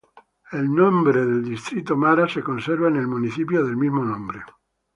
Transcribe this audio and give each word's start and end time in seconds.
El 0.51 0.73
nombre 0.73 1.23
del 1.23 1.43
distrito 1.43 1.95
Mara 1.95 2.27
se 2.27 2.41
conserva 2.41 2.87
en 2.87 2.95
el 2.95 3.05
municipio 3.05 3.63
del 3.63 3.77
mismo 3.77 4.03
nombre. 4.03 4.41